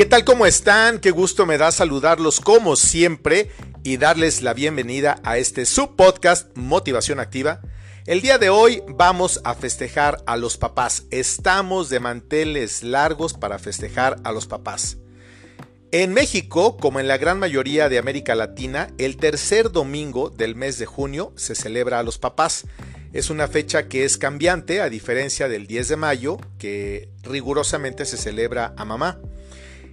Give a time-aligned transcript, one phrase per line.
[0.00, 0.24] ¿Qué tal?
[0.24, 0.98] ¿Cómo están?
[0.98, 3.50] Qué gusto me da saludarlos como siempre
[3.82, 7.60] y darles la bienvenida a este subpodcast Motivación Activa.
[8.06, 11.04] El día de hoy vamos a festejar a los papás.
[11.10, 14.96] Estamos de manteles largos para festejar a los papás.
[15.90, 20.78] En México, como en la gran mayoría de América Latina, el tercer domingo del mes
[20.78, 22.64] de junio se celebra a los papás.
[23.12, 28.16] Es una fecha que es cambiante a diferencia del 10 de mayo, que rigurosamente se
[28.16, 29.20] celebra a mamá.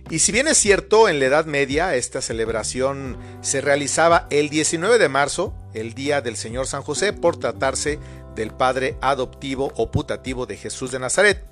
[0.09, 4.99] Y si bien es cierto, en la Edad Media esta celebración se realizaba el 19
[4.99, 7.99] de marzo, el día del Señor San José, por tratarse
[8.33, 11.43] del padre adoptivo o putativo de Jesús de Nazaret.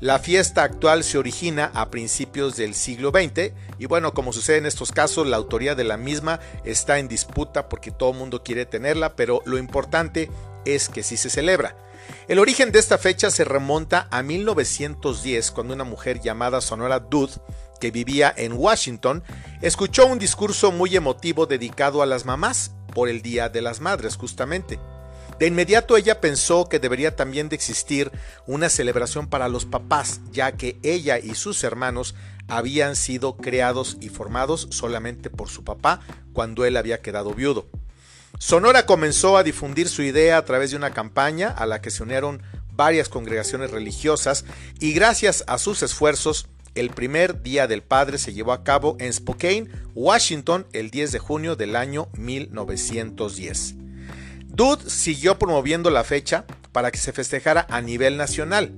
[0.00, 4.66] La fiesta actual se origina a principios del siglo XX y bueno, como sucede en
[4.66, 8.66] estos casos, la autoría de la misma está en disputa porque todo el mundo quiere
[8.66, 10.30] tenerla, pero lo importante
[10.64, 11.76] es que sí se celebra.
[12.26, 17.34] El origen de esta fecha se remonta a 1910, cuando una mujer llamada Sonora Dude,
[17.80, 19.24] que vivía en Washington,
[19.62, 24.16] escuchó un discurso muy emotivo dedicado a las mamás por el Día de las Madres,
[24.16, 24.78] justamente.
[25.40, 28.12] De inmediato ella pensó que debería también de existir
[28.46, 32.14] una celebración para los papás, ya que ella y sus hermanos
[32.46, 36.00] habían sido creados y formados solamente por su papá
[36.34, 37.66] cuando él había quedado viudo.
[38.38, 42.02] Sonora comenzó a difundir su idea a través de una campaña a la que se
[42.02, 42.42] unieron
[42.72, 44.44] varias congregaciones religiosas
[44.78, 49.12] y gracias a sus esfuerzos, el primer Día del Padre se llevó a cabo en
[49.12, 53.74] Spokane, Washington, el 10 de junio del año 1910.
[54.46, 58.72] Dude siguió promoviendo la fecha para que se festejara a nivel nacional,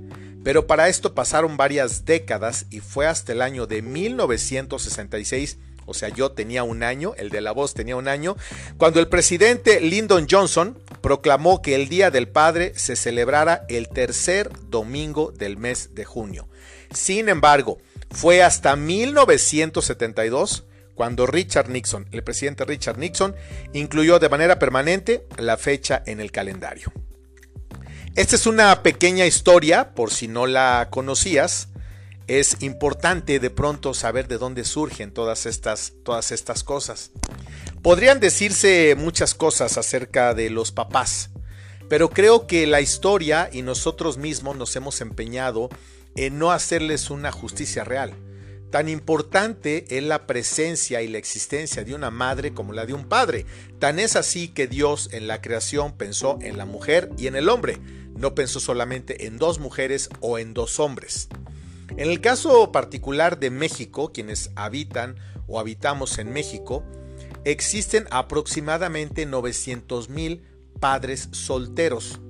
[0.44, 6.08] pero para esto pasaron varias décadas y fue hasta el año de 1966 o sea,
[6.08, 8.36] yo tenía un año, el de la voz tenía un año,
[8.78, 14.50] cuando el presidente Lyndon Johnson proclamó que el Día del Padre se celebrara el tercer
[14.68, 16.48] domingo del mes de junio.
[16.94, 17.78] Sin embargo,
[18.10, 23.34] fue hasta 1972 cuando Richard Nixon, el presidente Richard Nixon,
[23.72, 26.92] incluyó de manera permanente la fecha en el calendario.
[28.14, 31.68] Esta es una pequeña historia, por si no la conocías,
[32.26, 37.10] es importante de pronto saber de dónde surgen todas estas, todas estas cosas.
[37.82, 41.30] Podrían decirse muchas cosas acerca de los papás,
[41.88, 45.68] pero creo que la historia y nosotros mismos nos hemos empeñado
[46.16, 48.14] en no hacerles una justicia real.
[48.70, 53.04] Tan importante es la presencia y la existencia de una madre como la de un
[53.04, 53.44] padre.
[53.78, 57.50] Tan es así que Dios en la creación pensó en la mujer y en el
[57.50, 57.78] hombre.
[58.16, 61.28] No pensó solamente en dos mujeres o en dos hombres.
[61.90, 66.82] En el caso particular de México, quienes habitan o habitamos en México,
[67.44, 70.42] existen aproximadamente 900 mil
[70.80, 72.20] padres solteros.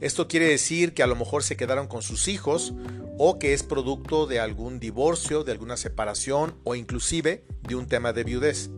[0.00, 2.74] Esto quiere decir que a lo mejor se quedaron con sus hijos
[3.18, 8.12] o que es producto de algún divorcio, de alguna separación o inclusive de un tema
[8.12, 8.70] de viudez.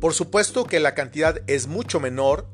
[0.00, 2.48] Por supuesto que la cantidad es mucho menor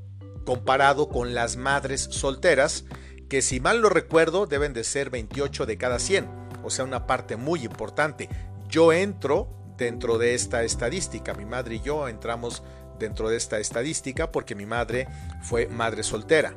[0.45, 2.85] comparado con las madres solteras,
[3.29, 7.07] que si mal lo recuerdo deben de ser 28 de cada 100 o sea, una
[7.07, 8.29] parte muy importante.
[8.69, 12.63] Yo entro dentro de esta estadística, mi madre y yo entramos
[12.99, 15.09] dentro de esta estadística porque mi madre
[15.43, 16.55] fue madre soltera.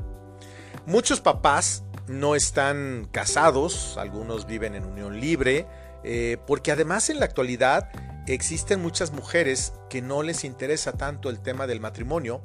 [0.85, 5.65] Muchos papás no están casados, algunos viven en unión libre,
[6.03, 7.89] eh, porque además en la actualidad
[8.27, 12.41] existen muchas mujeres que no les interesa tanto el tema del matrimonio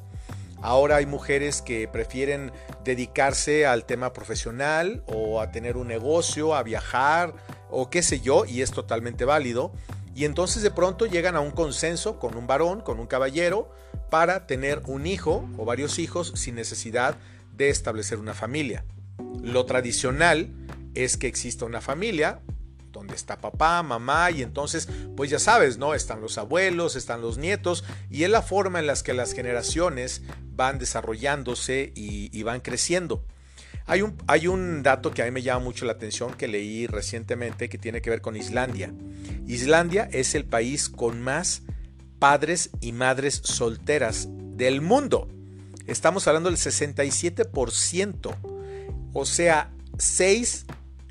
[0.63, 2.53] Ahora hay mujeres que prefieren
[2.85, 7.33] dedicarse al tema profesional o a tener un negocio, a viajar
[7.71, 9.73] o qué sé yo, y es totalmente válido.
[10.15, 13.71] Y entonces de pronto llegan a un consenso con un varón, con un caballero,
[14.11, 17.17] para tener un hijo o varios hijos sin necesidad
[17.61, 18.87] de establecer una familia.
[19.43, 20.49] Lo tradicional
[20.95, 22.41] es que exista una familia,
[22.91, 25.95] donde está papá, mamá y entonces pues ya sabes, ¿no?
[25.95, 30.23] Están los abuelos, están los nietos y es la forma en la que las generaciones
[30.57, 33.27] van desarrollándose y, van creciendo.
[33.85, 36.87] Hay un, hay un, dato que a mí me llama mucho la atención que leí
[36.87, 38.91] recientemente que tiene que ver con Islandia.
[39.47, 41.63] Islandia es el país con más
[42.19, 45.29] padres y madres solteras del mundo.
[45.91, 48.37] Estamos hablando del 67%.
[49.13, 50.67] O sea, 6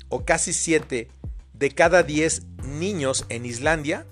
[0.08, 1.08] o casi 7
[1.52, 4.06] de cada 10 niños en Islandia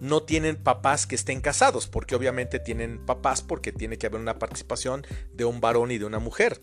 [0.00, 4.38] no tienen papás que estén casados, porque obviamente tienen papás porque tiene que haber una
[4.38, 6.60] participación de un varón y de una mujer.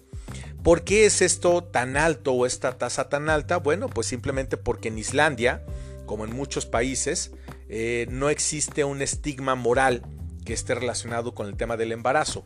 [0.62, 3.58] ¿Por qué es esto tan alto o esta tasa tan alta?
[3.58, 5.66] Bueno, pues simplemente porque en Islandia,
[6.06, 7.32] como en muchos países,
[7.68, 10.04] eh, no existe un estigma moral
[10.46, 12.46] que esté relacionado con el tema del embarazo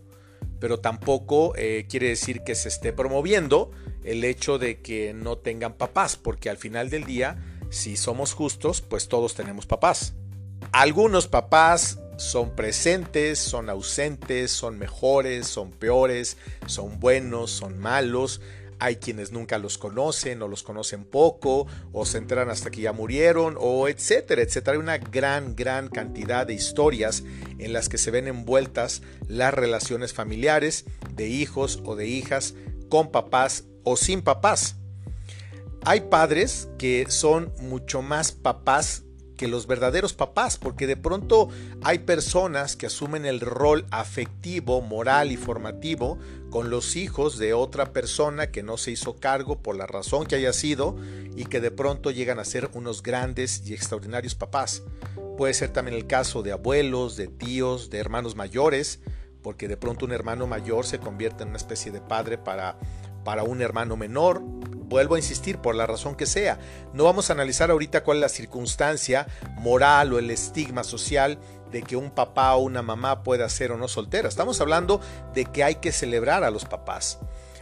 [0.64, 3.72] pero tampoco eh, quiere decir que se esté promoviendo
[4.06, 7.36] el hecho de que no tengan papás, porque al final del día
[7.70, 10.14] si somos justos, pues todos tenemos papás.
[10.72, 18.40] Algunos papás son presentes, son ausentes, son mejores, son peores, son buenos, son malos.
[18.84, 22.92] Hay quienes nunca los conocen o los conocen poco o se enteran hasta que ya
[22.92, 24.74] murieron o etcétera, etcétera.
[24.74, 27.24] Hay una gran, gran cantidad de historias
[27.60, 30.84] en las que se ven envueltas las relaciones familiares
[31.16, 32.56] de hijos o de hijas
[32.90, 34.76] con papás o sin papás.
[35.86, 39.04] Hay padres que son mucho más papás
[39.38, 41.50] que los verdaderos papás, porque de pronto
[41.82, 46.18] hay personas que asumen el rol afectivo, moral y formativo
[46.50, 50.36] con los hijos de otra persona que no se hizo cargo por la razón que
[50.36, 50.96] haya sido
[51.36, 54.84] y que de pronto llegan a ser unos grandes y extraordinarios papás.
[55.38, 59.00] Puede ser también el caso de abuelos, de tíos, de hermanos mayores,
[59.42, 62.78] porque de pronto un hermano mayor se convierte en una especie de padre para,
[63.24, 64.44] para un hermano menor,
[64.88, 66.60] vuelvo a insistir, por la razón que sea.
[66.94, 69.28] No vamos a analizar ahorita cuál es la circunstancia
[69.58, 71.40] moral o el estigma social
[71.72, 74.30] de que un papá o una mamá pueda ser o no soltera.
[74.30, 75.02] Estamos hablando
[75.34, 77.20] de que hay que celebrar a los papás.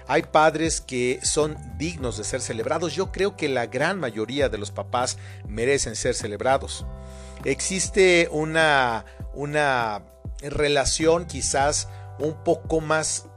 [0.08, 2.94] Hay padres que son dignos de ser celebrados.
[2.94, 6.86] Yo creo que la gran mayoría de los papás merecen ser celebrados.
[7.46, 10.04] Existe una, una
[10.42, 11.88] relación quizás
[12.20, 13.28] un poco más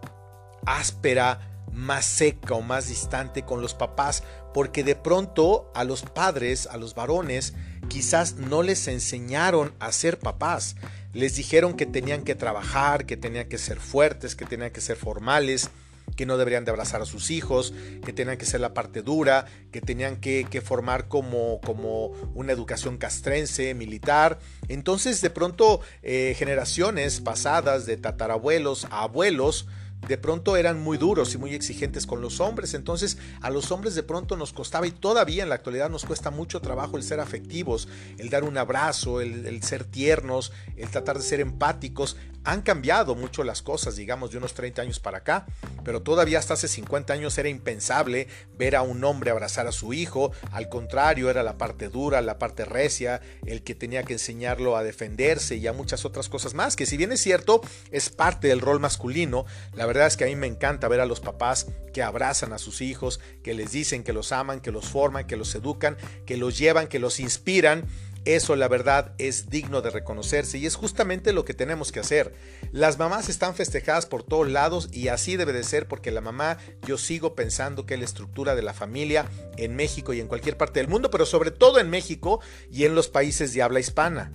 [0.66, 4.22] áspera más seca o más distante con los papás,
[4.54, 7.54] porque de pronto a los padres, a los varones,
[7.88, 10.76] quizás no les enseñaron a ser papás.
[11.12, 14.96] Les dijeron que tenían que trabajar, que tenían que ser fuertes, que tenían que ser
[14.96, 15.70] formales,
[16.16, 17.74] que no deberían de abrazar a sus hijos,
[18.04, 22.98] que tenían que ser la parte dura, que tenían que, formar como, como, una educación
[22.98, 24.38] castrense, militar.
[24.68, 29.66] Entonces de pronto eh, generaciones pasadas de tatarabuelos a abuelos,
[30.08, 33.94] de pronto eran muy duros y muy exigentes con los hombres, entonces a los hombres
[33.94, 37.20] de pronto nos costaba y todavía en la actualidad nos cuesta mucho trabajo el ser
[37.20, 42.16] afectivos, el dar un abrazo, el, ser tiernos, el tratar de ser empáticos.
[42.44, 45.46] Han cambiado mucho las cosas, digamos, de unos 30 años para acá,
[45.84, 49.92] pero todavía hasta hace 50 años era impensable ver a un hombre abrazar a su
[49.92, 54.76] hijo, al contrario, era la parte dura, la parte recia, el que tenía que enseñarlo
[54.76, 57.60] a defenderse y a muchas otras cosas más, que si bien es cierto,
[57.90, 61.06] es parte del rol masculino, la verdad es que a mí me encanta ver a
[61.06, 64.86] los papás que abrazan a sus hijos, que les dicen que los aman, que los
[64.86, 67.84] forman, que los educan, que los llevan, que los inspiran.
[68.24, 72.34] Eso la verdad es digno de reconocerse y es justamente lo que tenemos que hacer.
[72.72, 76.58] Las mamás están festejadas por todos lados y así debe de ser porque la mamá
[76.86, 79.26] yo sigo pensando que es la estructura de la familia
[79.56, 82.40] en México y en cualquier parte del mundo, pero sobre todo en México
[82.70, 84.32] y en los países de habla hispana.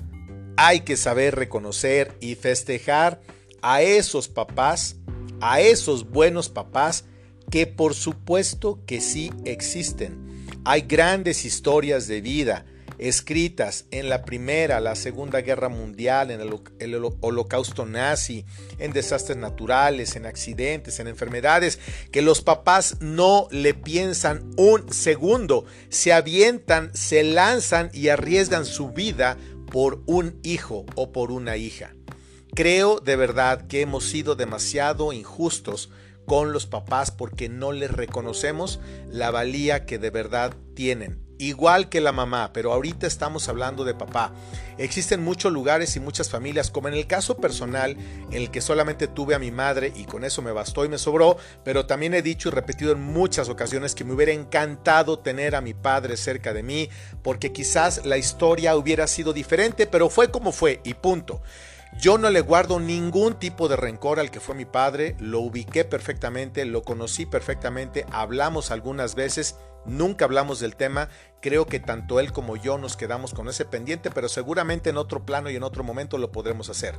[0.57, 3.21] Hay que saber reconocer y festejar
[3.61, 4.97] a esos papás
[5.41, 7.05] a esos buenos papás
[7.49, 10.45] que por supuesto que sí existen.
[10.65, 12.65] Hay grandes historias de vida
[12.99, 18.45] escritas en la Primera, la Segunda Guerra Mundial, en el, Holocausto nazi,
[18.77, 21.79] en desastres naturales, en accidentes, en enfermedades,
[22.11, 28.89] que los papás no le piensan un segundo, se avientan, se lanzan y arriesgan su
[28.89, 29.37] vida
[29.71, 31.95] por un hijo o por una hija.
[32.53, 35.89] Creo de verdad que hemos sido demasiado injustos
[36.25, 41.28] con los papás porque no les reconocemos la valía que de verdad tienen.
[41.41, 44.33] Igual que la mamá, pero ahorita estamos hablando de papá.
[44.77, 47.95] Existen muchos lugares y muchas familias, como en el caso personal,
[48.29, 50.97] en el que solamente tuve a mi madre y con eso me bastó y me
[50.97, 55.55] sobró, pero también he dicho y repetido en muchas ocasiones que me hubiera encantado tener
[55.55, 56.89] a mi padre cerca de mí,
[57.23, 61.41] porque quizás la historia hubiera sido diferente, pero fue como fue y punto.
[61.97, 65.85] Yo no le guardo ningún tipo de rencor al que fue mi padre, lo ubiqué
[65.85, 69.55] perfectamente, lo conocí perfectamente, hablamos algunas veces,
[69.85, 71.09] nunca hablamos del tema
[71.41, 75.25] Creo que tanto él como yo nos quedamos con ese pendiente, pero seguramente en otro
[75.25, 76.95] plano y en otro momento lo podremos hacer.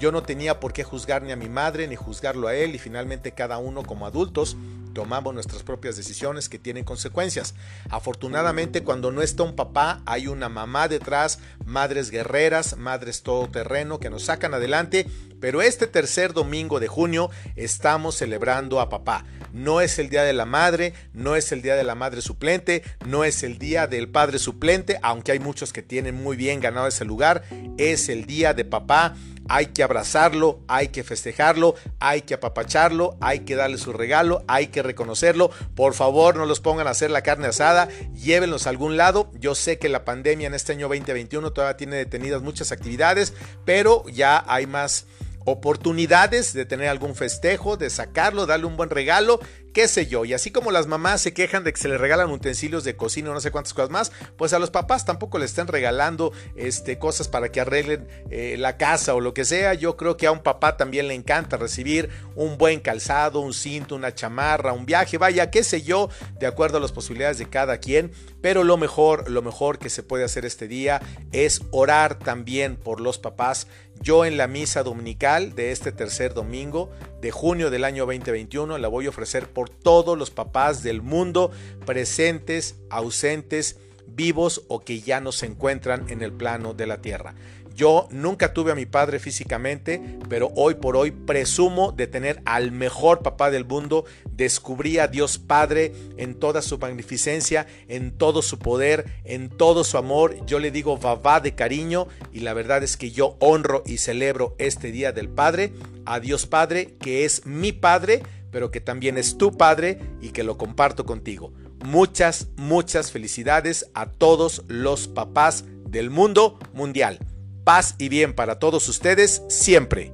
[0.00, 2.78] Yo no tenía por qué juzgar ni a mi madre ni juzgarlo a él y
[2.78, 4.56] finalmente cada uno como adultos
[4.92, 7.54] tomamos nuestras propias decisiones que tienen consecuencias.
[7.90, 14.10] Afortunadamente cuando no está un papá hay una mamá detrás, madres guerreras, madres todoterreno que
[14.10, 15.06] nos sacan adelante,
[15.40, 19.24] pero este tercer domingo de junio estamos celebrando a papá.
[19.52, 22.82] No es el día de la madre, no es el día de la madre suplente,
[23.04, 27.04] no es el del padre suplente, aunque hay muchos que tienen muy bien ganado ese
[27.04, 27.44] lugar,
[27.78, 29.14] es el día de papá.
[29.48, 34.68] Hay que abrazarlo, hay que festejarlo, hay que apapacharlo, hay que darle su regalo, hay
[34.68, 35.50] que reconocerlo.
[35.74, 39.30] Por favor, no los pongan a hacer la carne asada, llévenlos a algún lado.
[39.40, 43.34] Yo sé que la pandemia en este año 2021 todavía tiene detenidas muchas actividades,
[43.64, 45.06] pero ya hay más
[45.44, 49.40] oportunidades de tener algún festejo, de sacarlo, darle un buen regalo,
[49.72, 50.24] qué sé yo.
[50.24, 53.30] Y así como las mamás se quejan de que se les regalan utensilios de cocina
[53.30, 56.98] o no sé cuántas cosas más, pues a los papás tampoco les están regalando este,
[56.98, 59.74] cosas para que arreglen eh, la casa o lo que sea.
[59.74, 63.96] Yo creo que a un papá también le encanta recibir un buen calzado, un cinto,
[63.96, 67.78] una chamarra, un viaje, vaya, qué sé yo, de acuerdo a las posibilidades de cada
[67.78, 68.12] quien.
[68.40, 71.00] Pero lo mejor, lo mejor que se puede hacer este día
[71.32, 73.66] es orar también por los papás.
[74.02, 76.90] Yo en la misa dominical de este tercer domingo
[77.20, 81.52] de junio del año 2021 la voy a ofrecer por todos los papás del mundo
[81.86, 83.78] presentes, ausentes,
[84.08, 87.36] vivos o que ya no se encuentran en el plano de la tierra.
[87.74, 92.72] Yo nunca tuve a mi padre físicamente, pero hoy por hoy presumo de tener al
[92.72, 94.04] mejor papá del mundo.
[94.30, 99.98] Descubrí a Dios Padre en toda su magnificencia, en todo su poder, en todo su
[99.98, 100.44] amor.
[100.46, 104.54] Yo le digo babá de cariño y la verdad es que yo honro y celebro
[104.58, 105.72] este Día del Padre
[106.04, 110.44] a Dios Padre, que es mi Padre, pero que también es tu Padre y que
[110.44, 111.52] lo comparto contigo.
[111.84, 117.18] Muchas, muchas felicidades a todos los papás del mundo mundial.
[117.64, 120.12] Paz y bien para todos ustedes siempre.